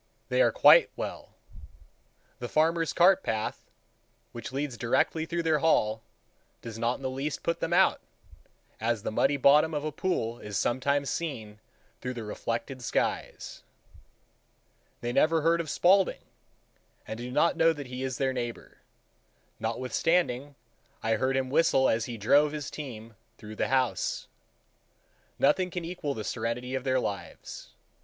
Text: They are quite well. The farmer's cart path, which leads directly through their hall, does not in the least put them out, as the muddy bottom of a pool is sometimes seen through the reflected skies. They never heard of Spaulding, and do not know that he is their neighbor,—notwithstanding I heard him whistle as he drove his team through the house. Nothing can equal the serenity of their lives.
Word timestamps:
They 0.29 0.41
are 0.41 0.51
quite 0.51 0.89
well. 0.95 1.35
The 2.39 2.49
farmer's 2.49 2.91
cart 2.91 3.21
path, 3.21 3.69
which 4.31 4.51
leads 4.51 4.75
directly 4.75 5.27
through 5.27 5.43
their 5.43 5.59
hall, 5.59 6.01
does 6.63 6.79
not 6.79 6.95
in 6.95 7.03
the 7.03 7.07
least 7.11 7.43
put 7.43 7.59
them 7.59 7.71
out, 7.71 8.01
as 8.79 9.03
the 9.03 9.11
muddy 9.11 9.37
bottom 9.37 9.75
of 9.75 9.83
a 9.83 9.91
pool 9.91 10.39
is 10.39 10.57
sometimes 10.57 11.11
seen 11.11 11.59
through 12.01 12.15
the 12.15 12.23
reflected 12.23 12.81
skies. 12.81 13.61
They 15.01 15.13
never 15.13 15.41
heard 15.43 15.61
of 15.61 15.69
Spaulding, 15.69 16.23
and 17.05 17.19
do 17.19 17.29
not 17.29 17.55
know 17.55 17.71
that 17.71 17.85
he 17.85 18.01
is 18.01 18.17
their 18.17 18.33
neighbor,—notwithstanding 18.33 20.55
I 21.03 21.13
heard 21.17 21.37
him 21.37 21.51
whistle 21.51 21.87
as 21.87 22.05
he 22.05 22.17
drove 22.17 22.53
his 22.53 22.71
team 22.71 23.13
through 23.37 23.55
the 23.57 23.67
house. 23.67 24.27
Nothing 25.37 25.69
can 25.69 25.85
equal 25.85 26.15
the 26.15 26.23
serenity 26.23 26.73
of 26.73 26.85
their 26.85 26.99
lives. 26.99 27.69